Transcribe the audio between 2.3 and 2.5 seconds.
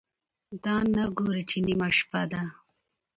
ده،